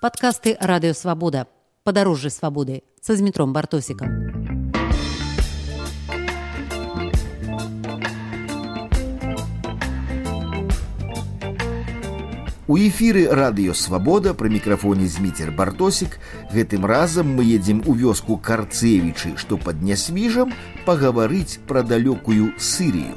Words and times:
Падкасты 0.00 0.56
радыёвабода. 0.60 1.46
Падарожжы 1.84 2.30
свабоды 2.30 2.82
са 3.00 3.16
змітром 3.16 3.52
бартосікам. 3.52 4.26
У 12.68 12.76
эфіры 12.82 13.30
радыёвабода 13.30 14.34
пры 14.34 14.50
мікрафоне 14.50 15.06
зміцер 15.06 15.52
бартосік 15.54 16.18
гэтым 16.50 16.82
разам 16.90 17.30
мы 17.38 17.46
едзем 17.46 17.82
у 17.86 17.94
вёску 17.94 18.36
карцевічы 18.36 19.36
што 19.38 19.54
пад 19.56 19.86
нясвіжам 19.86 20.50
пагаварыць 20.84 21.62
пра 21.70 21.86
далёкую 21.86 22.50
сырію 22.58 23.14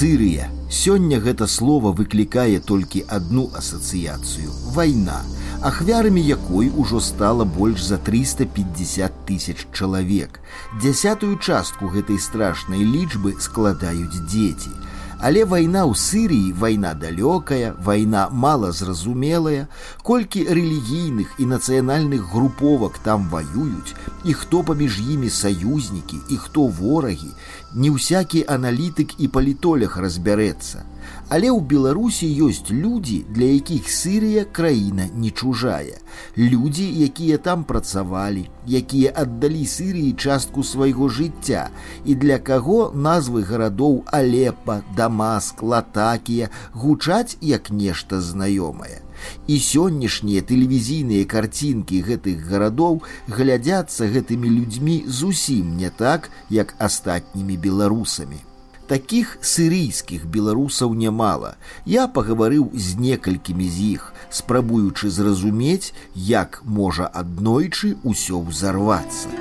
Сырыя. 0.00 0.48
Сёння 0.70 1.20
гэта 1.20 1.46
слово 1.46 1.92
выклікае 1.92 2.60
толькі 2.60 3.04
адну 3.12 3.50
асацыяцыю 3.54 4.50
вайна, 4.74 5.20
ахвярамі 5.62 6.20
якой 6.20 6.72
ужо 6.74 7.00
стала 7.00 7.44
больш 7.44 7.84
за 7.84 7.98
350 7.98 9.12
тысяч 9.28 9.66
чалавек. 9.72 10.40
Дзясятую 10.80 11.38
частку 11.38 11.92
гэтай 11.92 12.18
страшнай 12.18 12.82
лічбы 12.82 13.36
складаюць 13.38 14.24
дзеці. 14.26 14.72
Але 15.20 15.44
вайна 15.44 15.84
ў 15.88 15.94
Сырыі 15.96 16.52
вайна 16.52 16.92
далёкая, 16.94 17.72
вайна 17.80 18.28
малазразумелая, 18.30 19.68
колькі 20.02 20.44
рэлігійных 20.44 21.40
і 21.40 21.48
нацыянальных 21.52 22.26
груповак 22.32 22.98
там 23.04 23.28
ваююць, 23.32 23.96
і 24.24 24.34
хто 24.34 24.62
паміж 24.62 25.00
імі 25.00 25.30
саюзнікі 25.30 26.20
і 26.28 26.36
хто 26.36 26.66
ворагі, 26.68 27.32
не 27.72 27.88
ўсякі 27.90 28.44
аналітык 28.44 29.16
і 29.18 29.28
палітолях 29.28 29.96
разбярэцца. 29.96 30.84
Але 31.30 31.50
ў 31.50 31.60
Беларусі 31.60 32.26
ёсць 32.46 32.70
людзі, 32.70 33.24
для 33.34 33.50
якіх 33.58 33.90
Сырыя 33.90 34.44
краіна 34.44 35.08
не 35.14 35.30
чужая. 35.30 35.98
Людзі, 36.38 36.86
якія 36.86 37.38
там 37.38 37.64
працавалі, 37.64 38.46
якія 38.66 39.10
аддалі 39.10 39.66
Сырыі 39.66 40.14
частку 40.14 40.62
свайго 40.62 41.08
жыцця 41.08 41.68
і 42.04 42.14
для 42.14 42.38
каго 42.38 42.92
назвы 42.94 43.42
гарадоў 43.42 44.04
Алепа, 44.06 44.82
Дамаск, 44.96 45.62
Латакія 45.62 46.50
гучаць 46.72 47.36
як 47.40 47.70
нешта 47.70 48.22
знаёмае. 48.22 49.02
І 49.50 49.58
сённяшнія 49.58 50.46
тэлевізійныя 50.46 51.26
карцінкі 51.26 52.02
гэтых 52.08 52.44
гарадоў 52.50 53.00
глядзяцца 53.26 54.06
гэтымі 54.14 54.50
людзьмі 54.58 54.98
зусім 55.08 55.76
не 55.76 55.90
так, 55.90 56.30
як 56.50 56.76
астатнімі 56.78 57.56
беларусамі. 57.56 58.44
Таких 58.90 59.38
сырійскіх 59.42 60.26
беларусаў 60.30 60.94
нямала. 60.94 61.56
Я 61.84 62.06
пагаварыў 62.06 62.70
з 62.74 62.94
некалькімі 63.02 63.66
з 63.66 63.98
іх, 63.98 64.12
спрабуючы 64.30 65.10
зразумець, 65.10 65.90
як 66.14 66.62
можа 66.62 67.10
аднойчы 67.10 67.96
ўсё 68.06 68.38
ўзарвацца. 68.46 69.34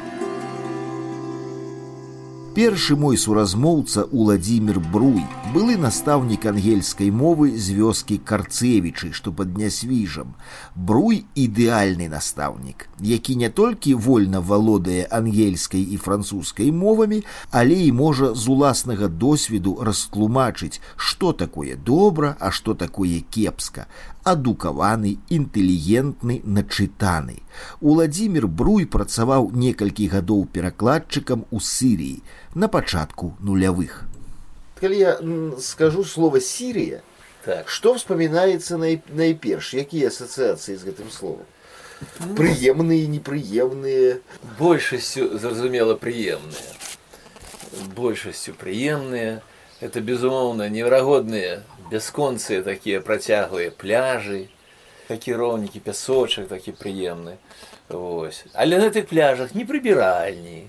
Першы 2.55 2.95
мой 2.95 3.17
суразмоўца 3.19 4.05
Уладзімир 4.15 4.77
Бруй, 4.79 5.25
былы 5.51 5.73
настаўнік 5.75 6.45
ангельскай 6.47 7.09
мовы 7.11 7.49
з 7.59 7.75
вёскі 7.75 8.15
карцевічы, 8.23 9.11
што 9.11 9.33
пад 9.35 9.57
нясвіжам. 9.59 10.31
Бруй 10.71 11.25
ідэальны 11.35 12.07
настаўнік, 12.07 12.87
які 13.03 13.35
не 13.35 13.49
толькі 13.51 13.99
вольна 13.99 14.39
валодае 14.39 15.03
ангельскай 15.03 15.83
і 15.83 15.99
французскай 15.99 16.71
мовамі, 16.71 17.25
але 17.51 17.75
і 17.75 17.91
можа 17.91 18.31
з 18.31 18.47
уласнага 18.47 19.11
досведу 19.11 19.75
растлумачыць, 19.83 20.79
што 20.95 21.33
такое 21.33 21.75
добра, 21.75 22.37
а 22.39 22.55
што 22.55 22.71
такое 22.71 23.19
кепска, 23.19 23.91
адукаваны, 24.23 25.17
інтэлігентны, 25.29 26.41
начытаны. 26.43 27.41
Уладзімир 27.81 28.47
Бруй 28.47 28.85
працаваў 28.85 29.51
некалькі 29.53 30.09
гадоў 30.09 30.45
перакладчыкам 30.49 31.45
у 31.51 31.59
Сыріі 31.59 32.21
на 32.55 32.67
пачатку 32.67 33.37
нулявых. 33.39 34.05
Калі 34.75 34.97
я 34.97 35.19
скажу 35.59 36.03
слово 36.03 36.39
Сірія, 36.39 37.01
так. 37.45 37.69
што 37.69 37.93
вспоминаецца 37.93 38.77
най, 38.77 39.01
найперш, 39.09 39.73
якія 39.73 40.09
асацыяцыі 40.11 40.75
з 40.75 40.83
гэтым 40.83 41.09
словом? 41.09 41.47
Ну, 42.19 42.35
прыемныя, 42.35 43.07
непрыемныя. 43.07 44.19
Большасцю, 44.59 45.37
зразумела, 45.39 45.95
прыемныя. 45.95 46.75
Большасцю 47.95 48.53
прыемныя. 48.53 49.41
Это, 49.81 49.99
безумоўна, 49.99 50.69
неверагодныя 50.69 51.63
бясконцыя 51.91 52.63
такія 52.63 53.01
працяглыя 53.01 53.71
пляжы, 53.71 54.47
такі 55.07 55.35
роўнікі 55.35 55.79
пясочак 55.79 56.47
такі 56.47 56.71
прыемны. 56.71 57.37
Вось. 57.89 58.45
Але 58.53 58.79
на 58.79 58.89
гэтых 58.89 59.11
пляжах 59.11 59.53
не 59.53 59.65
прыбіральні. 59.65 60.67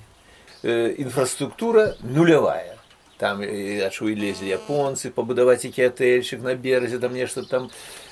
Э, 0.62 0.92
інфраструктура 0.98 1.94
нулявая. 2.00 2.76
Там 3.16 3.40
я 3.42 3.88
чую 3.90 4.16
лезлі 4.16 4.52
японцы 4.52 5.08
пабудаваць 5.10 5.64
які 5.64 5.88
атэльчык 5.88 6.42
на 6.42 6.54
беразе 6.54 6.98
там 6.98 7.14
нешта 7.14 7.44
там 7.44 7.70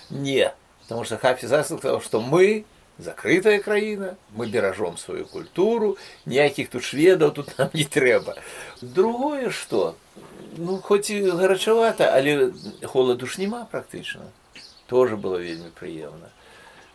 не. 0.08 0.52
Потому 0.82 1.04
что 1.04 1.18
Хафі 1.18 1.46
сказал, 1.46 2.00
что 2.00 2.20
мы 2.20 2.64
закрытая 2.98 3.58
краіна, 3.58 4.14
мы 4.36 4.46
беражом 4.46 4.96
сваю 4.96 5.26
культуру, 5.26 5.96
ніякіх 6.26 6.68
тут 6.68 6.84
шведаў 6.84 7.32
тут 7.34 7.58
нам 7.58 7.70
не 7.74 7.84
трэба. 7.84 8.36
Другое 8.80 9.50
што 9.50 9.94
ну 10.56 10.78
хоць 10.78 11.10
і 11.10 11.30
гарачавата 11.30 12.10
але 12.14 12.52
холаду 12.82 13.26
ж 13.26 13.40
няма 13.40 13.64
практычна 13.70 14.22
тоже 14.86 15.16
было 15.16 15.38
вельмі 15.38 15.70
прыемна 15.80 16.30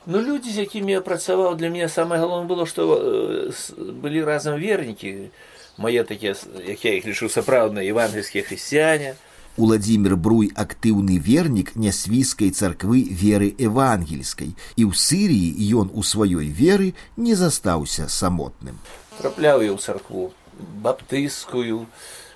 ну 0.06 0.22
людзі 0.22 0.52
з 0.52 0.64
якімі 0.66 0.92
я 0.92 1.02
працаваў 1.02 1.56
для 1.56 1.70
мяне 1.70 1.90
самае 1.90 2.20
галоўнае 2.20 2.48
было 2.48 2.66
што 2.66 2.88
э, 2.96 3.52
былі 3.78 4.24
разам 4.24 4.60
вернікі 4.60 5.32
мае 5.78 6.04
такія 6.04 6.36
як 6.66 6.86
я 6.86 6.96
іх 7.00 7.06
лічу 7.06 7.30
сапраўдныя 7.30 7.90
евангельскія 7.90 8.44
хрысціяне 8.44 9.16
Уладзімир 9.60 10.16
Бруй 10.16 10.52
актыўны 10.56 11.20
вернік 11.20 11.76
нясвійскай 11.76 12.52
царквы 12.56 13.04
веры 13.12 13.52
евангельскай 13.60 14.56
і 14.80 14.82
ў 14.88 14.92
Сыріі 14.96 15.52
ён 15.76 15.92
у 15.92 16.00
сваёй 16.00 16.48
веры 16.48 16.96
не 17.18 17.36
застаўся 17.36 18.08
самотным. 18.08 18.80
Трапляў 19.20 19.60
я 19.68 19.76
ў 19.76 19.80
царкву 19.84 20.32
баптыскую, 20.80 21.88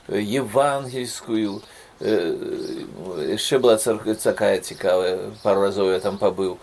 евангельскую 0.09 1.61
яшчэ 2.03 3.59
была 3.59 3.77
царква 3.77 4.16
такая 4.19 4.59
цікавая 4.59 5.31
пару 5.44 5.63
разоў 5.63 5.95
я 5.95 5.99
там 6.03 6.17
пабыў 6.19 6.59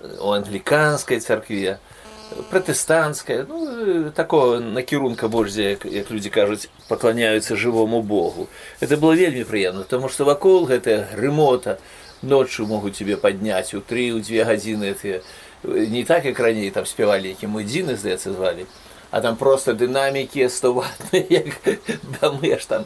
у 0.00 0.32
англіканскай 0.32 1.20
царкве 1.20 1.78
пратэстанцкая 2.50 3.46
ну, 3.48 4.10
такого 4.10 4.60
накірунка 4.60 5.28
больш 5.28 5.56
як, 5.56 5.84
як 5.84 6.10
людзі 6.10 6.30
кажуць 6.30 6.68
пакланяюцца 6.88 7.56
жывому 7.56 8.02
богу 8.02 8.48
это 8.80 8.96
было 8.96 9.12
вельмі 9.12 9.44
прыемна 9.44 9.84
тому 9.84 10.08
что 10.08 10.24
вакол 10.24 10.66
гэтая 10.66 11.08
грымота 11.14 11.78
ноччу 12.22 12.66
могуць 12.66 12.96
тебе 12.96 13.16
падняць 13.16 13.74
у 13.74 13.80
тры 13.80 14.12
у 14.12 14.20
дзве 14.20 14.44
гадзіны 14.44 14.94
ты 14.94 15.22
не 15.64 16.04
так 16.04 16.24
як 16.24 16.38
раней 16.40 16.70
там 16.70 16.86
спявалі 16.86 17.28
які 17.28 17.46
мой 17.46 17.64
дзіны 17.64 17.96
здаецца 17.96 18.32
звалі 18.32 18.66
а 19.10 19.20
там 19.20 19.36
просто 19.36 19.72
дынамікі 19.72 20.48
стоватныя 20.48 21.24
як 21.28 21.80
дамы 22.20 22.52
аж 22.54 22.66
там 22.66 22.84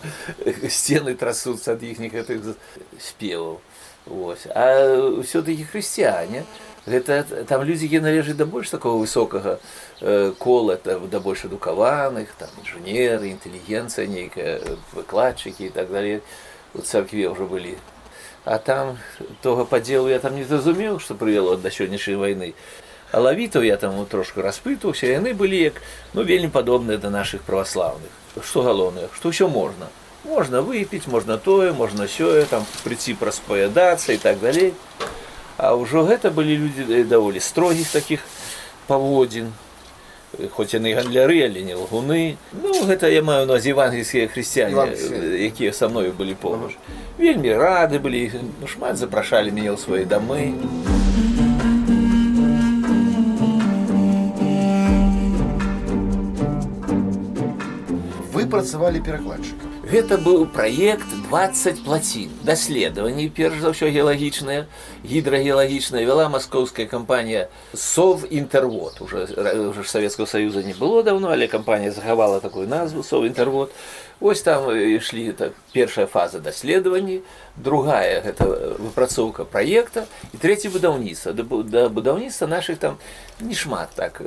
сцены 0.68 1.14
трасуцца 1.14 1.74
ад 1.74 1.82
іхніх 1.82 2.12
гэтых 2.14 2.54
спеваў 2.98 3.60
Вось. 4.06 4.50
а 4.50 4.98
ўсё-таки 5.22 5.62
хрысціяне 5.62 6.42
гэта 6.86 7.22
там 7.46 7.62
людзі 7.62 7.86
які 7.86 8.00
належаць 8.00 8.36
да 8.36 8.46
больш 8.46 8.70
такого 8.70 8.98
высокага 8.98 9.58
э, 10.00 10.32
кола 10.38 10.78
да 10.84 11.20
больш 11.20 11.44
адукаваных 11.44 12.34
там 12.38 12.48
інжынеры 12.62 13.30
інтэлігенцыя 13.30 14.06
нейкая 14.06 14.60
выкладчыкі 14.92 15.66
і 15.66 15.70
так 15.70 15.90
далее 15.90 16.20
у 16.74 16.82
царкве 16.82 17.28
ўжо 17.28 17.46
былі 17.46 17.76
а 18.44 18.58
там 18.58 18.98
тога 19.42 19.64
падзелу 19.64 20.08
я 20.08 20.18
там 20.18 20.34
не 20.34 20.44
зразумеў 20.44 20.98
што 20.98 21.14
прывяло 21.14 21.56
да 21.56 21.70
сённяшняй 21.70 22.16
вайны 22.16 22.54
А 23.12 23.20
лавітаў 23.20 23.62
я 23.62 23.76
там 23.76 24.06
трошку 24.08 24.40
распытваўся, 24.40 25.04
яны 25.04 25.34
былі 25.36 25.58
як 25.68 25.74
ну, 26.16 26.24
вельмі 26.24 26.48
падобныя 26.48 26.96
да 26.96 27.10
нашых 27.12 27.42
праваслаўных. 27.44 28.08
Што 28.40 28.64
галоўнае, 28.64 29.12
што 29.12 29.28
ўсё 29.28 29.52
можна. 29.52 29.92
Можна 30.24 30.62
выпіць, 30.64 31.04
можна 31.12 31.36
тое, 31.36 31.76
можна 31.76 32.08
сёе, 32.08 32.48
там 32.48 32.64
прыйці 32.84 33.12
праспаядацца 33.20 34.16
і 34.16 34.16
так 34.16 34.40
далей. 34.40 34.72
А 35.58 35.74
ўжо 35.74 36.04
гэта 36.04 36.30
былі 36.30 36.56
людзі 36.58 37.04
даволі 37.04 37.40
строгіх 37.40 37.92
такіх 37.92 38.24
паводзін, 38.88 39.52
хоць 40.56 40.72
яны 40.74 40.94
гандляры, 40.96 41.44
але 41.44 41.62
не 41.62 41.76
лагуны. 41.76 42.36
Ну 42.52 42.84
гэта 42.88 43.12
я 43.12 43.22
маю 43.22 43.46
на 43.46 43.60
евангельскія 43.60 44.28
хрысціяне, 44.28 44.96
якія 45.38 45.72
са 45.72 45.88
мною 45.88 46.12
былі 46.12 46.34
побач. 46.34 46.74
Вельмі 47.18 47.52
рады 47.54 48.00
былі, 48.00 48.32
шмат 48.66 48.96
запрашалі 48.96 49.52
мяне 49.52 49.70
ў 49.70 49.78
свае 49.78 50.04
дамы. 50.08 50.56
працавалі 58.52 59.00
перакладчыкам 59.00 59.65
Гэта 59.86 60.16
быў 60.16 60.46
праект 60.46 61.06
20 61.28 61.84
плацін 61.84 62.30
даследаванні 62.46 63.28
перш 63.34 63.58
за 63.60 63.72
ўсё 63.74 63.90
геалагічнае 63.90 64.66
гідрагеалагічная 65.02 66.06
вяла 66.06 66.28
маскоўская 66.30 66.86
кампанія 66.86 67.48
сов 67.74 68.22
інтэрвод 68.30 69.02
уже 69.02 69.26
уже 69.68 69.82
ж 69.82 69.88
савецкага 69.90 70.30
саюза 70.30 70.62
не 70.62 70.74
было 70.74 71.02
давно 71.02 71.34
але 71.34 71.50
кампанія 71.50 71.90
захавала 71.90 72.40
такую 72.40 72.68
назву 72.68 73.02
сов 73.02 73.26
інтэрвод 73.26 73.74
Вось 74.20 74.42
там 74.42 74.70
ішлі 74.70 75.32
так 75.32 75.52
першая 75.72 76.06
фаза 76.06 76.38
даследаванні 76.38 77.20
другая 77.56 78.22
гэта 78.22 78.46
выпрацоўка 78.78 79.44
праекта 79.44 80.06
і 80.32 80.38
трэці 80.38 80.70
будаўніцтва 80.70 81.32
да 81.34 81.88
будаўніцтва 81.88 82.46
наших 82.46 82.78
там 82.78 82.98
не 83.40 83.54
шмат 83.54 83.90
так 83.96 84.22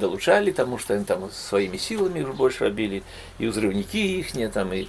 далучалі 0.00 0.52
таму 0.52 0.78
што 0.78 0.94
яны 0.94 1.04
там 1.04 1.28
сваімі 1.30 1.78
сіламі 1.78 2.24
ўжо 2.24 2.32
больш 2.32 2.60
рабілі 2.64 3.02
і 3.38 3.52
ўзрыўнікі 3.52 4.02
іхнія 4.24 4.48
там 4.48 4.72
і 4.72 4.88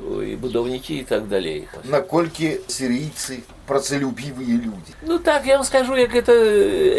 і 0.00 0.36
будаўнікі 0.36 0.96
і 1.00 1.04
так 1.08 1.28
далей 1.28 1.68
наколькі 1.84 2.60
сірійцы 2.68 3.40
працалюбівыя 3.66 4.60
людзі 4.60 4.92
ну 5.02 5.18
так 5.18 5.46
я 5.46 5.56
вам 5.56 5.64
скажу 5.64 5.96
як 5.96 6.14
это 6.14 6.32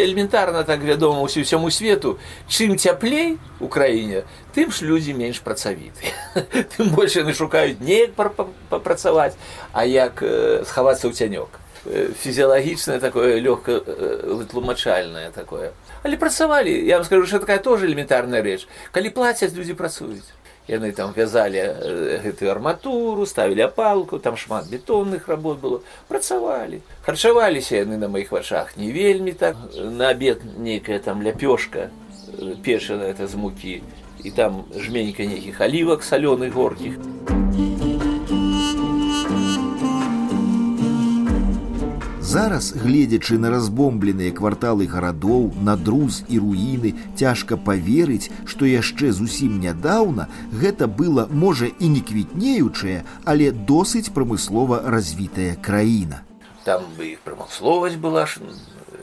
элементарна 0.04 0.64
так 0.64 0.82
вядома 0.82 1.22
ўсю 1.22 1.46
ўсяму 1.46 1.70
свету 1.70 2.18
чым 2.50 2.74
цяплей 2.78 3.38
у 3.62 3.68
краіне 3.70 4.26
тым 4.58 4.74
ж 4.74 4.82
людзі 4.82 5.14
менш 5.14 5.46
працавіты 5.46 6.10
тым 6.74 6.90
больш 6.98 7.16
яны 7.22 7.38
шукаюць 7.38 7.78
неяк 7.80 8.18
папрацаваць 8.70 9.38
а 9.74 9.86
як 9.86 10.24
схавацца 10.66 11.06
ў 11.06 11.14
цянёк 11.14 11.50
фізіялагічнае 12.24 13.00
такое 13.00 13.40
лёгка 13.40 13.78
вытлумачальнае 14.26 15.30
такое 15.32 15.72
але 16.04 16.18
працавалі 16.18 16.74
я 16.74 16.98
вам 16.98 17.06
скажу 17.06 17.28
что 17.28 17.40
такая 17.40 17.60
тоже 17.60 17.86
элементарная 17.86 18.42
рэч 18.42 18.68
калі 18.92 19.10
плацяць 19.14 19.54
людзі 19.54 19.78
працуюць 19.78 20.26
яны 20.68 20.92
там 20.92 21.14
вязалі 21.16 21.64
гэтую 22.24 22.52
арматуру 22.52 23.26
ставілі 23.26 23.62
апалку 23.72 24.20
там 24.20 24.36
шмат 24.38 24.68
бетонных 24.70 25.28
работ 25.28 25.60
было 25.60 25.80
працавалі 26.08 26.82
харчаваліся 27.06 27.84
яны 27.84 27.98
на 27.98 28.08
маіх 28.08 28.32
вачах 28.32 28.76
не 28.78 28.92
вельмі 28.92 29.32
так 29.32 29.56
на 29.76 30.10
абед 30.10 30.44
нейкая 30.58 31.00
там 31.00 31.24
ляпёшка 31.24 31.90
печана 32.64 33.08
это 33.08 33.28
з 33.28 33.36
мукі 33.36 33.82
і 34.24 34.32
там 34.32 34.66
жменька 34.76 35.24
нейкіх 35.24 35.62
алівак 35.62 36.04
салёных 36.04 36.52
горкіх 36.52 37.00
Зараз, 42.33 42.73
гледзячы 42.73 43.37
на 43.37 43.51
разбомбленыя 43.53 44.33
кварталы 44.33 44.87
гарадоў, 44.89 45.51
на 45.69 45.75
друз 45.77 46.23
і 46.33 46.39
руіны, 46.41 46.93
цяжка 47.13 47.59
паверыць, 47.61 48.33
што 48.49 48.65
яшчэ 48.65 49.13
зусім 49.13 49.59
нядаўна 49.61 50.25
гэта 50.63 50.89
было 50.89 51.27
можа 51.29 51.69
і 51.69 51.91
не 51.93 52.01
квітнеючая, 52.01 53.05
але 53.29 53.51
досыць 53.53 54.09
прамыслова 54.17 54.81
развітая 54.97 55.61
краіна. 55.61 56.25
Там 56.65 56.89
бы 56.97 57.13
іх 57.13 57.21
прамысловасць 57.21 58.01
была 58.01 58.25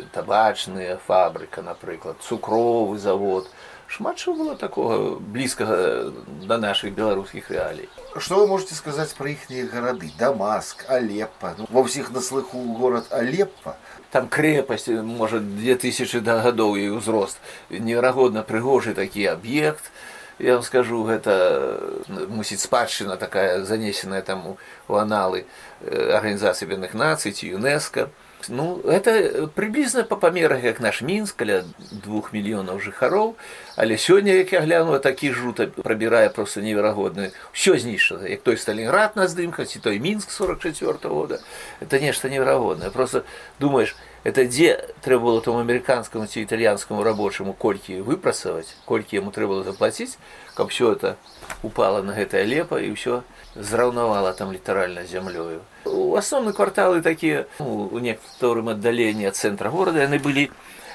табачная 0.09 0.97
фабрыка, 0.97 1.61
напрыклад, 1.61 2.17
цукровы 2.25 2.97
завод, 2.97 3.45
шмат 3.89 4.18
чего 4.18 4.36
было 4.36 4.56
такого 4.56 5.19
близкого 5.19 6.12
до 6.44 6.57
наших 6.57 6.94
белорусских 6.94 7.50
реалий. 7.50 7.89
Что 8.18 8.38
вы 8.38 8.47
можете 8.47 8.75
сказать 8.75 9.13
про 9.15 9.30
их 9.30 9.39
города? 9.71 10.06
Дамаск, 10.18 10.86
Алеппо. 10.88 11.56
Ну, 11.57 11.65
во 11.69 11.83
всех 11.83 12.12
на 12.12 12.21
слыху 12.21 12.59
город 12.74 13.07
Алеппо. 13.09 13.75
Там 14.12 14.27
крепость, 14.27 14.88
может, 14.88 15.57
2000 15.57 16.18
годов 16.18 16.77
и 16.77 16.89
узрост. 16.89 17.38
Невероятно 17.69 18.44
пригожий 18.44 18.94
такой 18.94 19.25
объект. 19.25 19.92
Я 20.38 20.53
вам 20.53 20.63
скажу, 20.63 21.06
это 21.07 21.83
мусить 22.07 22.62
спадщина 22.62 23.18
такая, 23.18 23.63
занесенная 23.65 24.21
там 24.21 24.57
у 24.88 24.95
аналы 24.95 25.45
Организации 25.81 26.65
Объединенных 26.65 26.94
Наций, 26.94 27.35
ЮНЕСКО. 27.38 28.09
Ну, 28.48 28.81
это 28.84 29.46
приблизна 29.54 30.02
па 30.04 30.16
памерах 30.16 30.64
як 30.64 30.81
наш 30.81 31.02
мінск 31.02 31.36
каля 31.36 31.64
двух 31.90 32.32
мільёнаў 32.32 32.76
жыхароў 32.76 33.36
але 33.76 33.96
сёння 33.96 34.36
як 34.36 34.52
я 34.52 34.60
гляну 34.60 34.98
такі 34.98 35.32
жута 35.32 35.66
прабірае 35.66 36.28
просто 36.28 36.60
неверагодны 36.60 37.32
ўсё 37.56 37.78
знішчана 37.78 38.28
як 38.28 38.42
той 38.42 38.56
сталінград 38.56 39.16
на 39.16 39.28
здымках 39.28 39.69
ці 39.69 39.78
той 39.78 39.98
мінск 39.98 40.31
44 40.31 40.92
-го 40.92 41.08
года 41.08 41.40
это 41.81 42.00
нешта 42.00 42.28
неверагоднае 42.28 42.90
просто 42.90 43.25
думаешь 43.60 43.96
это 44.25 44.44
дзе 44.44 44.92
трэба 45.00 45.25
было 45.25 45.40
тому 45.40 45.64
амерыканскаму 45.64 46.26
ці 46.26 46.40
італьянскаму 46.40 47.02
рабочаму 47.02 47.52
колькі 47.52 48.02
выпрацаваць 48.02 48.76
колькі 48.84 49.16
яму 49.16 49.31
трэба 49.31 49.48
было 49.48 49.64
заплаціць 49.64 50.19
каб 50.54 50.69
все 50.69 50.92
это 50.92 51.16
упала 51.62 52.02
на 52.02 52.12
гэтае 52.12 52.44
лепа 52.44 52.81
і 52.81 52.92
ўсё 52.92 53.22
зраўнавала 53.54 54.32
там 54.32 54.52
літаральна 54.52 55.04
зямлёю 55.04 55.62
у 55.84 56.16
асноўны 56.16 56.52
кварталы 56.52 57.02
такія 57.02 57.46
ну, 57.58 57.88
у 57.92 57.98
некаторым 57.98 58.70
аддаленні 58.75 59.26
ад 59.31 59.36
цэнтра 59.36 59.70
горада 59.70 60.02
яны 60.02 60.19
былі 60.19 60.50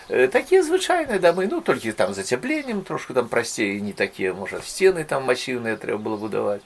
э, 0.09 0.27
такія 0.27 0.63
звычайныя 0.63 1.19
дамы 1.19 1.47
ну 1.49 1.61
толькі 1.61 1.91
там 1.91 2.13
зацяпленнем 2.13 2.83
трошку 2.83 3.13
там 3.13 3.27
прасцей 3.27 3.79
не 3.81 3.93
такія 3.93 4.33
можа 4.33 4.61
сцены 4.61 5.03
там 5.03 5.23
масіўныя 5.23 5.77
трэба 5.77 5.97
было 5.97 6.17
будаваць 6.17 6.61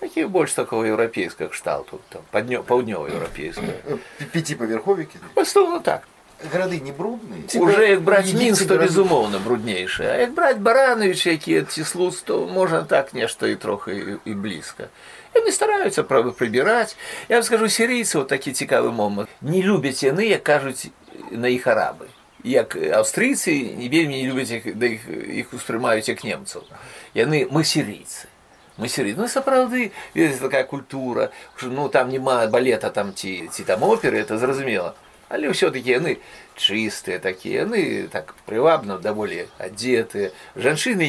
такія 0.00 0.28
больш 0.28 0.54
такого 0.54 0.84
еўрапейскага 0.84 1.50
кшталту 1.50 2.00
там 2.08 2.22
паднё 2.30 2.62
паўднёва-еўрапейская 2.62 3.98
пяціпавярховікі 4.32 5.20
асноўна 5.36 5.80
так 5.80 6.08
гарады 6.52 6.80
не 6.80 6.92
брудныя 6.92 7.44
уже 7.60 7.88
як 7.88 8.00
браць 8.02 8.32
мінск 8.32 8.68
то 8.68 8.78
безумоўна 8.78 9.38
бруднейшая 9.38 10.12
а 10.14 10.16
як 10.24 10.32
браць 10.34 10.56
баранович 10.56 11.26
якія 11.26 11.62
ці 11.62 11.84
слуц 11.84 12.22
то 12.22 12.46
можна 12.46 12.82
так 12.82 13.12
нешта 13.14 13.48
і 13.48 13.56
трохи 13.56 13.92
і, 13.92 14.30
і 14.30 14.34
блізка 14.34 14.88
яны 15.36 15.52
стараюцца 15.52 16.02
правы 16.02 16.32
прыбіраць 16.32 16.96
я 17.28 17.36
вам 17.36 17.44
скажу 17.44 17.68
сірійцы 17.68 18.18
вот 18.18 18.28
такі 18.28 18.52
цікавы 18.52 18.92
момант 18.92 19.28
не 19.40 19.62
любяць 19.62 20.02
яны 20.02 20.32
як 20.32 20.42
кажуць 20.42 20.88
на 21.30 21.52
іх 21.52 21.66
арабы 21.66 22.08
як 22.44 22.76
аўстрыйцы 22.76 23.76
не 23.76 23.88
вельмі 23.92 24.16
не 24.22 24.26
любяць 24.26 24.50
іх 24.50 24.64
да 24.76 24.86
іх 24.86 25.04
іх 25.44 25.52
успрымаюць 25.52 26.08
як 26.08 26.24
немцаў 26.24 26.64
яны 27.12 27.44
мы 27.52 27.64
сірійцы 27.64 28.32
мы 28.80 28.88
сірі 28.88 29.14
ну 29.20 29.28
сапраўды 29.28 29.92
ведаць 30.14 30.40
такая 30.40 30.64
культура 30.64 31.30
ну 31.62 31.88
там 31.88 32.08
няма 32.08 32.46
балета 32.46 32.88
там 32.88 33.12
ці 33.14 33.48
ці 33.52 33.64
там 33.64 33.84
оперы 33.84 34.16
это 34.16 34.38
зразумела 34.38 34.96
але 35.30 35.54
ўсё-таки 35.54 35.86
яны 35.94 36.18
чыстыя 36.58 37.22
такія 37.22 37.62
яны 37.62 38.10
так 38.10 38.34
прывабна 38.44 38.98
даволі 38.98 39.46
адзетыя 39.62 40.34
жанчыны 40.58 41.06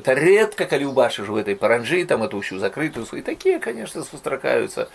это 0.00 0.16
редко 0.16 0.64
калі 0.64 0.90
ўбачыш 0.90 1.28
у 1.28 1.36
гэтай 1.36 1.54
паранжы 1.54 2.02
там 2.08 2.24
эту 2.24 2.40
ўсю 2.40 2.58
закрытую 2.58 3.04
свой 3.04 3.20
такія 3.20 3.60
конечно 3.60 4.02
сустракаюцца 4.02 4.88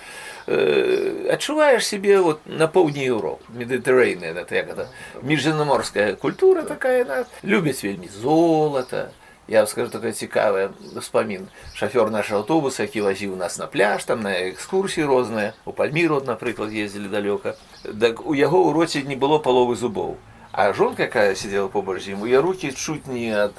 э, 0.49 1.29
адчуваеш 1.29 1.85
себе 1.85 2.19
вот 2.19 2.41
на 2.49 2.67
поўдні 2.67 3.05
еўро 3.05 3.37
медытэрэйная 3.53 4.33
это 4.33 4.57
як 4.57 4.73
это 4.73 4.89
міжземнаморская 5.21 6.17
культура 6.17 6.65
такая 6.65 7.05
на 7.05 7.25
любяць 7.45 7.85
вельмі 7.85 8.09
золата 8.09 9.13
я 9.49 9.59
вам 9.59 9.67
скажу 9.67 9.89
такая 9.89 10.13
цікавая 10.13 10.69
ўспамін 10.93 11.49
шафёр 11.73 12.13
наш 12.13 12.31
аўтобус 12.31 12.79
які 12.79 13.01
вазіў 13.01 13.35
нас 13.35 13.57
на 13.57 13.65
пляж 13.65 14.05
там 14.05 14.21
на 14.21 14.33
экскурсіі 14.53 15.09
розныя 15.09 15.53
у 15.65 15.73
пальміру 15.73 16.21
напрыклад 16.21 16.69
ездзілі 16.69 17.09
далёка 17.09 17.57
так 17.83 18.21
у 18.25 18.37
яго 18.37 18.61
ў 18.69 18.73
роце 18.77 19.01
не 19.01 19.17
было 19.17 19.41
паловы 19.41 19.75
зубоў 19.75 20.17
а 20.51 20.71
жонка 20.73 21.09
якая 21.09 21.35
сидела 21.35 21.67
побач 21.67 22.05
з 22.05 22.13
ім 22.13 22.21
у 22.21 22.29
я 22.29 22.41
руки 22.41 22.71
чуць 22.71 23.09
не 23.09 23.33
ад 23.33 23.57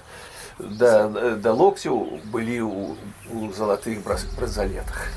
да, 0.58 1.08
да 1.36 1.52
локцяў 1.52 2.20
былі 2.30 2.60
ў, 2.62 2.94
у 3.34 3.52
залатых 3.52 4.04
бразалетах 4.04 5.10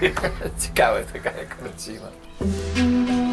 цікавая 0.57 1.05
такая 1.07 1.47
карціна 1.47 3.24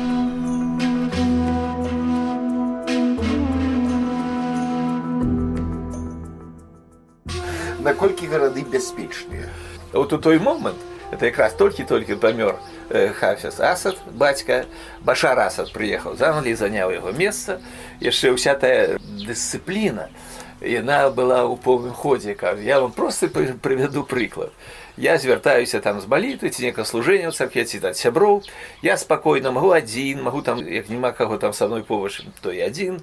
наколькі 7.83 8.27
гарады 8.27 8.65
бяспечныя 8.65 9.49
вот 9.93 10.13
у 10.13 10.19
той 10.19 10.39
момант 10.39 10.79
это 11.11 11.27
якраз 11.27 11.55
толькі-толькі 11.55 12.17
памёр 12.17 12.59
э, 12.91 13.13
хафес 13.13 13.61
асад 13.61 13.97
бацька 14.13 14.67
башар 15.01 15.39
асад 15.41 15.73
прыехаў 15.73 16.17
з 16.17 16.23
англіі 16.23 16.55
заняў 16.55 16.93
яго 16.93 17.13
месца 17.13 17.61
яшчэ 18.01 18.37
ўся 18.37 18.55
тая 18.55 18.99
дысцыпліна 19.01 20.13
яна 20.61 21.09
была 21.11 21.49
ў 21.49 21.57
поўным 21.57 21.95
ходзе 21.95 22.35
каб 22.35 22.61
я 22.61 22.81
вам 22.81 22.93
просто 22.93 23.29
прывяду 23.29 24.05
прыклад 24.05 24.53
я 24.97 25.19
звяртаюся 25.19 25.81
там 25.81 26.01
з 26.01 26.05
баліту 26.05 26.49
ці 26.49 26.63
нека 26.63 26.85
служэння 26.85 27.31
царкве 27.31 27.65
ці 27.65 27.79
даць 27.79 27.99
сяброў 27.99 28.43
я 28.83 28.97
спакойна 28.97 29.51
магу 29.51 29.71
адзін 29.73 30.23
магу 30.23 30.43
там 30.43 30.59
як 30.63 30.89
няма 30.89 31.13
каго 31.13 31.39
там 31.39 31.53
са 31.53 31.69
мной 31.69 31.83
побач 31.83 32.23
то 32.43 32.53
і 32.53 32.61
адзін 32.61 33.01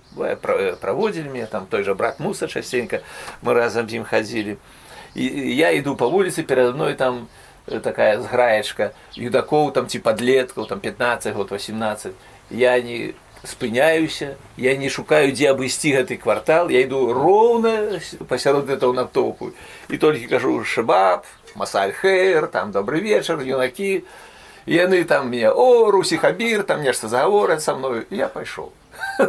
праводзілі 0.81 1.29
мне 1.29 1.45
там 1.45 1.65
той 1.69 1.83
жа 1.83 1.93
брат 1.93 2.19
муса 2.19 2.47
часценька 2.47 3.01
мы 3.41 3.53
разам 3.53 3.89
з 3.89 4.01
ім 4.01 4.03
хадзілі 4.03 4.57
і 5.15 5.25
я 5.55 5.71
іду 5.71 5.95
па 5.95 6.07
вуліцы 6.07 6.43
перад 6.43 6.75
мной 6.75 6.93
там 6.93 7.27
такая 7.65 8.21
зграечка 8.21 8.93
юдакоў 9.15 9.71
там 9.71 9.87
ці 9.87 9.99
падлеткаў 9.99 10.67
там 10.67 10.79
15 10.79 11.33
год 11.33 11.51
18 11.51 12.13
я 12.51 12.81
не 12.81 13.13
спыняюся 13.43 14.35
я 14.57 14.75
не 14.77 14.89
шукаю 14.89 15.31
дзе 15.31 15.51
абысці 15.53 15.93
гэты 15.95 16.17
квартал 16.17 16.69
я 16.69 16.81
іду 16.81 17.13
роўна 17.13 17.99
пасярод 18.27 18.69
этого 18.69 18.93
натоўпу 18.93 19.51
і 19.89 19.97
толькі 19.97 20.27
кажу 20.27 20.63
шабаб 20.63 21.25
масальхэр 21.55 22.47
там 22.47 22.71
добрый 22.71 23.01
вечар 23.01 23.41
юнакі 23.41 24.03
яны 24.65 25.03
там 25.03 25.29
мне 25.29 25.49
о 25.51 25.91
русі 25.91 26.17
хабір 26.17 26.63
там 26.63 26.81
нешта 26.81 27.07
загавораць 27.07 27.63
са 27.63 27.75
мною 27.75 28.05
я 28.09 28.27
пайшоў 28.27 28.73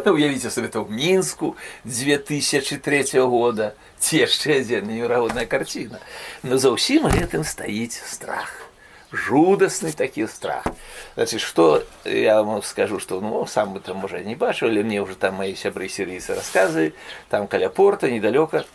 уявіце 0.05 0.49
сабе 0.49 0.67
то 0.67 0.83
в 0.83 0.91
мінску 0.91 1.55
2003 1.85 3.21
года 3.21 3.73
ці 3.99 4.23
яшчэ 4.25 4.61
адзін 4.61 4.87
неверагодная 4.89 5.45
карціна 5.45 6.01
но 6.43 6.57
за 6.57 6.73
ўсім 6.73 7.07
гэтым 7.07 7.45
стаіць 7.45 8.01
страх 8.01 8.67
жудасны 9.11 9.91
такі 9.91 10.27
страх 10.27 10.65
значит 11.15 11.41
что 11.41 11.83
я 12.03 12.43
вам 12.43 12.61
скажу 12.61 12.99
что 12.99 13.21
ну 13.21 13.45
сам 13.45 13.73
бы 13.73 13.79
там 13.79 14.03
уже 14.03 14.23
не 14.23 14.35
бачыў 14.35 14.69
але 14.69 14.83
мне 14.83 15.01
уже 15.01 15.15
там 15.15 15.35
мои 15.35 15.55
сябры 15.55 15.87
сірыйцы 15.87 16.35
рассказы 16.35 16.93
там 17.29 17.47
каля 17.47 17.69
порта 17.69 18.11
недалёка 18.11 18.65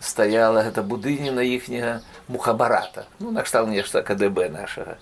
стаяла 0.00 0.62
гэта 0.62 0.82
будыніна 0.82 1.40
іхняга 1.44 2.02
мухабарата 2.28 3.06
ну 3.18 3.30
накштал 3.30 3.66
нешта 3.66 4.02
кДб 4.02 4.48
нашага 4.48 4.96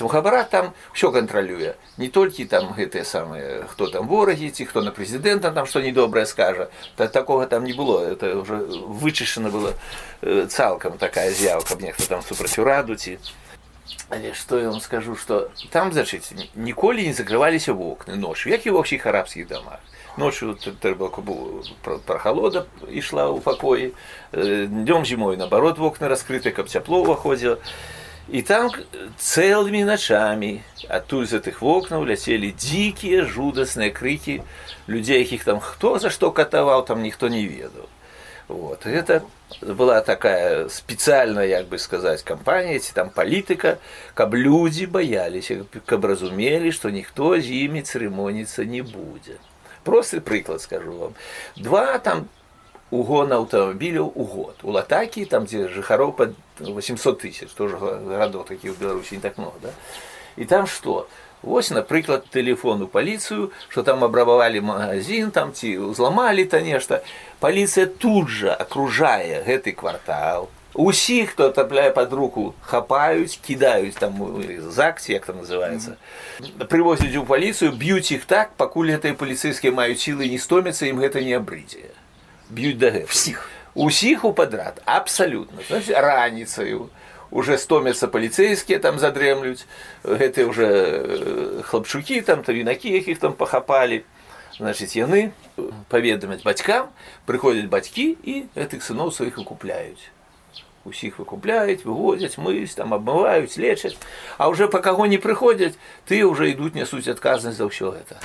мухабарат 0.00 0.50
там 0.50 0.74
все 0.92 1.12
кантралюе 1.12 1.76
не 1.96 2.08
толькі 2.08 2.44
там 2.44 2.74
гэтыя 2.74 3.04
самыя 3.04 3.64
хто 3.70 3.86
там 3.86 4.08
ворагі 4.08 4.50
ці 4.50 4.64
хто 4.64 4.82
на 4.82 4.90
прэзідэнта 4.90 5.54
там 5.54 5.66
што 5.66 5.80
недобрае 5.80 6.26
скажа 6.26 6.68
та 6.96 7.06
такога 7.06 7.46
там 7.46 7.64
не 7.64 7.72
было 7.72 8.10
это 8.10 8.36
уже 8.36 8.56
вычышана 8.56 9.50
было 9.50 9.74
э, 10.20 10.46
цалкам 10.50 10.98
такая 10.98 11.30
з'яўка 11.30 11.76
нехто 11.78 12.06
там 12.08 12.22
супраць 12.22 12.58
ураду 12.58 12.96
ці 12.96 13.18
Але 13.18 13.53
што 14.34 14.58
я 14.58 14.70
вам 14.70 14.80
скажу, 14.80 15.14
што 15.16 15.50
там 15.70 15.92
зачыць 15.92 16.32
ніколі 16.54 17.06
не 17.06 17.14
закрываліся 17.14 17.72
вокны 17.72 18.16
ноччу, 18.16 18.50
як 18.50 18.66
і 18.66 18.74
ва 18.74 18.82
ўсіх 18.82 19.06
арабскіх 19.06 19.46
дамах. 19.46 19.78
Ноччу 20.18 20.58
трэба 20.58 21.10
прахалода 22.06 22.66
ішла 22.90 23.30
ў 23.30 23.38
пакоі. 23.40 23.94
Днём 24.34 25.06
зімой 25.06 25.36
наоборот 25.36 25.78
вокны 25.78 26.10
раскрыты, 26.10 26.50
каб 26.50 26.66
цяпло 26.66 27.02
ўваходзіла. 27.06 27.62
І 28.30 28.42
там 28.42 28.70
цэлымі 29.18 29.82
начамі 29.86 30.62
адтуль 30.86 31.26
з 31.26 31.38
гэтых 31.38 31.62
вокнаў 31.62 32.06
ляцелі 32.06 32.54
дзікія 32.54 33.26
жудасныя 33.26 33.90
крыкі 33.90 34.42
людзей, 34.86 35.26
якіх 35.26 35.42
там 35.42 35.58
хто 35.58 35.98
за 35.98 36.10
што 36.10 36.30
катаваў, 36.30 36.86
там 36.86 37.02
ніхто 37.02 37.26
не 37.26 37.42
ведаў. 37.46 37.90
Вот. 38.48 38.86
Это 38.86 39.22
была 39.62 40.00
такая 40.00 40.68
специальная, 40.68 41.46
як 41.46 41.66
бы 41.68 41.78
сказать, 41.78 42.22
кампания, 42.22 42.78
ці 42.78 42.92
там 42.92 43.10
политика, 43.10 43.78
каб 44.14 44.34
люди 44.34 44.86
боялись, 44.86 45.52
каб 45.86 46.04
разумели, 46.04 46.70
что 46.70 46.90
никто 46.90 47.38
з 47.38 47.46
ими 47.50 47.80
церемониться 47.80 48.64
не 48.64 48.82
будет. 48.82 49.40
Простый 49.84 50.20
приклад 50.20 50.60
скажу 50.60 50.92
вам. 50.92 51.14
Два 51.56 51.98
там 51.98 52.28
угона 52.90 53.36
автомобиляў 53.36 54.12
у 54.14 54.24
год. 54.24 54.56
У 54.62 54.70
Латакі, 54.70 55.24
там 55.24 55.46
дзе 55.46 55.68
жыхароў 55.68 56.12
под 56.12 56.34
800 56.58 57.20
тысяч, 57.20 57.48
тоже 57.54 57.76
городов 57.76 58.46
таких 58.46 58.74
в 58.74 58.80
Беларуси 58.80 59.14
не 59.14 59.20
так 59.20 59.38
много, 59.38 59.58
да? 59.62 59.70
И 60.36 60.44
там 60.44 60.66
что? 60.66 61.08
Вось, 61.44 61.70
напрыклад, 61.70 62.28
тэлефон 62.28 62.82
у 62.84 62.86
паліцыю, 62.86 63.50
што 63.72 63.82
там 63.82 64.04
абрабавалі 64.04 64.60
магазин, 64.60 65.30
там 65.32 65.54
ці 65.56 65.72
ўзламалі 65.88 66.44
то 66.44 66.60
нешта. 66.60 67.00
Паліцыя 67.40 67.88
тут 67.88 68.28
жа 68.28 68.52
акружае 68.52 69.40
гэты 69.48 69.72
квартал. 69.72 70.50
Усіх, 70.74 71.30
хто 71.30 71.48
трапляе 71.50 71.90
пад 71.90 72.12
руку, 72.12 72.54
хапаюць, 72.60 73.40
кідаюць 73.42 73.96
там 73.96 74.20
закці, 74.70 75.12
як 75.12 75.26
там 75.26 75.40
называецца. 75.40 75.96
Прывозяць 76.68 77.16
у 77.16 77.24
паліцыю, 77.24 77.72
б'юць 77.72 78.12
іх 78.12 78.28
так, 78.28 78.52
пакуль 78.60 78.92
гэтыя 78.92 79.16
паліцэйскія 79.16 79.72
маюць 79.72 80.04
сілы 80.04 80.28
не 80.28 80.38
стомяцца, 80.38 80.86
ім 80.86 81.00
гэта 81.00 81.24
не 81.24 81.34
абрыдзе. 81.40 81.90
Б'юць 82.52 82.78
да 82.78 82.92
гэта. 82.92 83.08
Усіх. 83.08 83.48
Усіх 83.74 84.24
у 84.24 84.32
падрад, 84.32 84.82
абсалютна. 84.84 85.64
раніцаю 85.96 86.90
уже 87.30 87.58
стомятся 87.58 88.08
полицейские 88.08 88.78
там 88.78 88.98
задрэмлюць 88.98 89.66
гэтыя 90.04 90.46
уже 90.46 90.66
э, 90.66 91.62
хлапчукі 91.64 92.20
там 92.20 92.42
то 92.42 92.52
юнакі 92.52 92.90
якіх 92.90 93.18
там 93.18 93.32
пахапалі 93.32 94.04
значит 94.58 94.96
яны 94.96 95.32
паведамяць 95.88 96.42
бацькам 96.42 96.90
прыходзяць 97.26 97.70
бацькі 97.70 98.18
і 98.22 98.34
гэтых 98.56 98.82
сыноў 98.82 99.14
сваіх 99.14 99.38
выкупляюць 99.38 100.10
усіх 100.84 101.18
выкупляюць 101.18 101.84
вывозяць 101.84 102.36
мыць 102.38 102.74
там 102.74 102.94
абмываюць 102.94 103.56
лечаць 103.56 103.96
а 104.38 104.48
уже 104.48 104.68
па 104.68 104.80
каго 104.80 105.06
не 105.06 105.18
прыходзяць 105.18 105.76
ты 106.06 106.24
уже 106.24 106.50
ідуць 106.50 106.74
нясуць 106.74 107.08
адказнасць 107.08 107.60
за 107.62 107.70
ўсё 107.70 107.94
гэта 107.94 108.18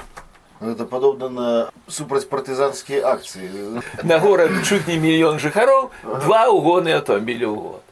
это 0.61 0.85
подобно 0.85 1.29
на 1.29 1.49
супрацьпартызанскія 1.87 3.05
акцыі 3.05 3.81
на 4.03 4.19
горад 4.19 4.51
чуть 4.63 4.87
не 4.87 4.97
мільён 4.97 5.37
жыхароў 5.39 5.91
два 6.25 6.47
угоны 6.49 6.95
аўтамабіля 6.95 7.51
ў 7.51 7.57
год 7.59 7.83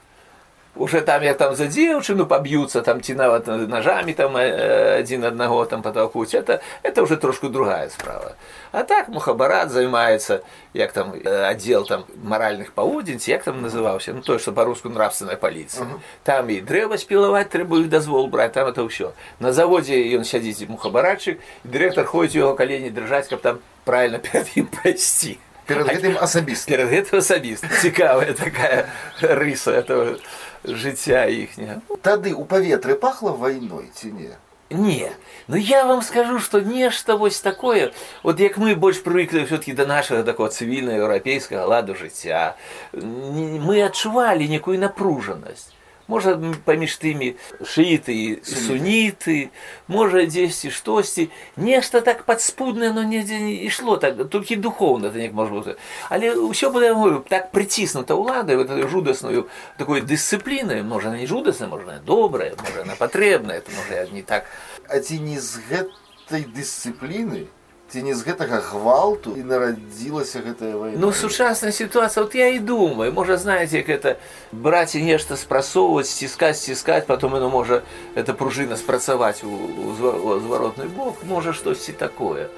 уже 0.77 1.01
там 1.01 1.24
як 1.24 1.38
там 1.38 1.56
за 1.56 1.68
дзеўчыну 1.68 2.25
паб'юцца 2.25 2.82
там 2.82 3.01
ці 3.01 3.13
нават 3.13 3.48
ножамі 3.48 4.13
там 4.13 4.34
адзін 4.36 5.25
аднаго 5.25 5.65
там 5.65 5.82
паталкуць 5.82 6.34
это 6.34 6.62
это 6.82 7.03
уже 7.03 7.18
трошку 7.18 7.50
другая 7.50 7.89
справа 7.89 8.36
а 8.72 8.84
так 8.84 9.08
мухабарат 9.08 9.70
займаецца 9.70 10.42
як 10.74 10.92
там 10.92 11.13
аддзел 11.24 11.86
там 11.86 12.06
маральных 12.24 12.74
паводзін 12.74 13.22
як 13.27 13.44
там 13.44 13.62
называўся 13.62 14.13
ну 14.13 14.22
тое 14.22 14.39
што 14.39 14.51
па-руску 14.51 14.89
нравственная 14.89 15.38
паліцыя 15.38 15.86
uh 15.86 15.94
-huh. 15.94 16.00
там 16.24 16.50
і 16.50 16.62
дрэва 16.62 16.98
спілаваць 16.98 17.53
трэба 17.53 17.80
іх 17.82 17.89
дазвол 17.89 18.27
браць 18.27 18.53
там 18.53 18.68
это 18.68 18.82
ўсё 18.82 19.12
на 19.39 19.53
заводзе 19.53 19.94
ён 20.18 20.24
сядзіць 20.24 20.70
мухабаратчык 20.70 21.38
дырэктар 21.63 22.06
ходзіць 22.06 22.36
у 22.36 22.39
яго 22.39 22.56
калені 22.56 22.89
дрыжаць 22.89 23.30
каб 23.30 23.42
там 23.42 23.60
правильно 23.86 24.18
перад 24.20 24.48
ім 24.58 24.65
прайсці 24.65 25.38
перед 25.68 25.88
гэтым 25.88 26.18
асабіст 26.20 26.68
перед 26.68 26.89
гэтым 26.89 27.20
асабіст 27.20 27.68
цікавая 27.82 28.34
такая 28.34 28.89
рыса 29.22 29.72
этого 29.72 30.18
жыцця 30.63 31.25
іхняга 31.27 31.82
тады 32.01 32.34
у 32.34 32.46
паветры 32.46 32.96
пахла 32.96 33.32
вайной 33.32 33.89
ці 33.96 34.12
не 34.12 34.32
не 34.70 35.12
ну 35.48 35.56
я 35.56 35.86
вам 35.86 36.01
скажу 36.01 36.39
что 36.39 36.60
нешта 36.60 37.15
вось 37.15 37.39
такое 37.39 37.94
вот 38.24 38.39
як 38.39 38.58
мы 38.58 38.75
больш 38.75 39.03
прывыклі 39.03 39.46
все 39.46 39.58
таки 39.58 39.74
до 39.74 39.86
нашага 39.86 40.24
такого 40.24 40.50
цывільна 40.50 40.98
еўрапейскага 41.00 41.65
ладу 41.65 41.96
жыцця 41.96 42.56
мы 42.94 43.84
адчувалі 43.86 44.48
некую 44.48 44.80
напружанасць 44.80 45.72
можа 46.08 46.36
паміж 46.65 46.98
тымі 47.00 47.34
шыіты 47.63 48.13
і 48.13 48.25
суніты 48.44 49.50
можа 49.88 50.25
дзесьці 50.27 50.72
штосьці 50.72 51.30
нешта 51.56 52.01
так 52.01 52.25
падспуднае 52.27 52.92
но 52.92 53.03
недзе 53.08 53.39
не 53.39 53.56
ішло 53.68 53.96
так 53.98 54.20
толькі 54.30 54.60
духоўна 54.60 55.08
это 55.08 55.18
неяк 55.24 55.34
можа 55.34 55.51
быць 55.56 55.80
але 56.10 56.36
ўсё 56.36 56.72
было 56.75 56.92
говорю 56.92 57.24
так 57.30 57.51
прыціснута 57.56 58.20
ўладай 58.20 58.60
вот 58.60 58.68
жудасную 58.92 59.48
такой 59.77 60.01
дысцыплінай 60.01 60.84
можа 60.84 61.15
не 61.15 61.27
жудасна 61.27 61.68
можна 61.72 62.00
добрая 62.03 62.53
можа 62.60 62.84
она 62.84 62.96
патрэбная 63.00 63.63
это 63.63 63.72
можа 63.72 64.06
не 64.12 64.24
так 64.24 64.46
а 64.89 65.00
ці 65.00 65.20
не 65.24 65.39
з 65.39 65.63
гэтай 65.72 66.44
дысцыпліны 66.44 67.48
ці 67.94 68.01
не 68.01 68.15
з 68.18 68.25
гэтага 68.25 68.58
гвалту 68.65 69.36
і 69.38 69.44
нарадзілася 69.46 70.42
гэтая 70.42 70.74
вайна 70.74 70.98
ну 70.98 71.12
сучасная 71.13 71.70
сітуацыя 71.70 72.24
вот 72.25 72.34
я 72.34 72.50
і 72.50 72.60
думаю 72.60 73.13
можа 73.13 73.38
знаеце 73.38 73.86
як 73.86 73.89
это 73.89 74.18
браць 74.51 74.96
і 74.98 75.03
нешта 75.06 75.38
спрасоўваць 75.38 76.10
сціскаць 76.10 76.58
сціскаць 76.58 77.06
потом 77.06 77.38
яно 77.38 77.53
можа 77.53 77.84
эта 78.15 78.34
пружына 78.34 78.82
спрацаваць 78.82 79.46
у, 79.46 79.53
у 79.53 80.39
зваротны 80.42 80.89
бок 80.89 81.22
можа 81.30 81.53
штосьці 81.53 81.94
такое 81.94 82.50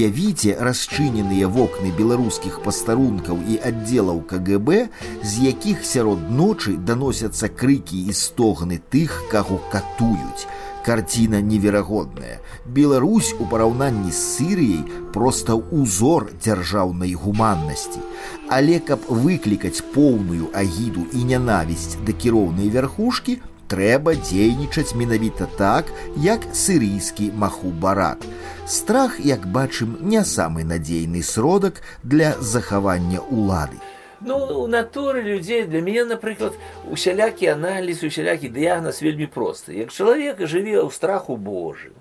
Уявіце 0.00 0.56
расчыненыя 0.56 1.48
вокны 1.52 1.90
беларускіх 1.96 2.62
пастарункаў 2.64 3.42
і 3.44 3.58
аддзелаў 3.60 4.22
КГБ, 4.30 4.88
з 5.20 5.32
якіх 5.52 5.84
сярод 5.84 6.30
ночы 6.32 6.76
даносяцца 6.80 7.52
крыкі 7.52 8.00
і 8.08 8.16
стогны 8.16 8.80
тых, 8.94 9.20
каго 9.28 9.60
катуюць. 9.72 10.48
Карціна 10.86 11.42
неверагодная. 11.42 12.38
Беларусь 12.64 13.34
у 13.36 13.44
параўнанні 13.50 14.14
з 14.14 14.22
Сырыяй 14.22 14.82
проста 15.12 15.58
ўзор 15.58 16.30
дзяржаўнай 16.40 17.12
гуманнасці. 17.12 18.00
Але 18.48 18.78
каб 18.80 19.04
выклікаць 19.10 19.84
поўную 19.92 20.48
агіду 20.54 21.04
і 21.12 21.26
нянавісць 21.26 21.98
да 22.06 22.16
кіроўнай 22.16 22.70
вярхушкі, 22.70 23.40
трэба 23.70 24.14
дзейнічаць 24.14 24.94
менавіта 24.94 25.48
так, 25.58 25.90
як 26.16 26.40
сырійскі 26.52 27.30
маху-барак. 27.34 28.22
Страх, 28.66 29.18
як 29.20 29.46
бачым, 29.46 29.98
не 30.00 30.24
самы 30.24 30.64
надзейны 30.64 31.22
сродак 31.22 31.82
для 32.02 32.34
захавання 32.40 33.20
улады. 33.30 33.78
Ну, 34.20 34.36
у 34.62 34.66
натуры 34.66 35.22
людзей 35.22 35.64
для 35.64 35.80
мяне, 35.80 36.04
напрыклад, 36.04 36.54
усялякі 36.90 37.46
аналіз, 37.52 38.02
усялякі 38.02 38.48
дыягназ 38.48 39.02
вельмі 39.02 39.26
просты. 39.26 39.76
Як 39.76 39.92
чалавек 39.92 40.40
жыве 40.40 40.80
ў 40.80 40.90
страху 40.90 41.36
Божым, 41.36 41.94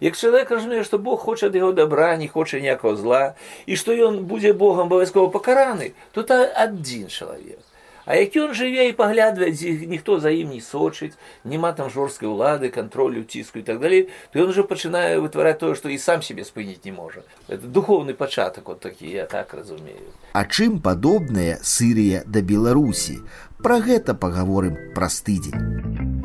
Як 0.00 0.16
чалавек 0.16 0.50
разумее, 0.50 0.82
што 0.84 0.98
Бог 0.98 1.20
хоча 1.20 1.46
ад 1.46 1.54
яго 1.54 1.72
добра, 1.72 2.16
не 2.16 2.26
хоча 2.28 2.58
ніякага 2.58 2.96
зла, 2.96 3.34
і 3.66 3.76
што 3.76 3.94
ён 3.94 4.24
будзе 4.26 4.52
Богам 4.52 4.90
абавязкова 4.90 5.30
пакараны, 5.30 5.94
то 6.12 6.22
это 6.26 6.50
адзін 6.50 7.06
чалавек. 7.06 7.62
А 8.06 8.16
які 8.16 8.50
ён 8.50 8.54
жыве 8.54 8.90
і 8.90 8.96
паглядвае, 8.98 9.54
ніхто 9.86 10.18
за 10.18 10.30
ім 10.34 10.50
не 10.50 10.60
сочыць, 10.60 11.14
няма 11.44 11.70
там 11.72 11.90
жорсткай 11.90 12.26
улады, 12.28 12.68
кантролю, 12.68 13.22
ціску 13.22 13.58
і 13.60 13.62
так 13.62 13.78
далей, 13.78 14.10
то 14.32 14.42
ён 14.42 14.50
уже 14.50 14.66
пачынае 14.66 15.22
вытвараць 15.22 15.58
тое, 15.62 15.74
што 15.78 15.88
і 15.88 15.98
сам 15.98 16.22
себе 16.22 16.42
спыніць 16.42 16.82
не 16.84 16.92
можа. 16.92 17.22
Это 17.46 17.66
духовны 17.66 18.14
пачатак 18.14 18.66
вот 18.66 18.80
такі, 18.80 19.06
я 19.06 19.26
так 19.26 19.54
разумею. 19.54 20.10
А 20.32 20.42
чым 20.44 20.82
падобная 20.82 21.58
Сырія 21.62 22.26
да 22.26 22.42
Беларусі? 22.42 23.22
Пра 23.62 23.78
гэта 23.78 24.14
пагаворым 24.18 24.94
праз 24.94 25.22
тыдзень. 25.22 26.18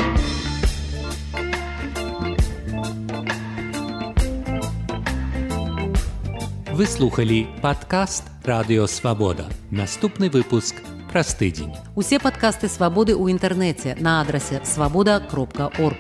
Вы 6.74 6.86
слухалі 6.86 7.46
падкаст 7.62 8.25
Радыёвабода. 8.46 9.50
Наступны 9.72 10.29
выпуск 10.29 10.75
праз 11.12 11.34
тыдзень. 11.36 11.75
Усе 11.96 12.19
падкасты 12.19 12.67
свабоды 12.67 13.13
ў 13.15 13.31
інтэрнэце 13.36 13.96
на 14.00 14.22
адрасе 14.22 14.62
свабода 14.63 15.19
кропка 15.19 15.72
орг. 15.79 16.00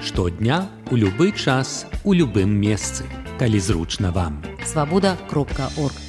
Штодня 0.00 0.68
у 0.90 0.96
любы 0.96 1.32
час 1.32 1.86
у 2.04 2.12
любым 2.12 2.54
месцы, 2.54 3.04
калі 3.38 3.58
зручна 3.58 4.10
вам. 4.10 4.42
Свабода 4.64 5.16
кропка 5.28 5.70
орг. 5.76 6.01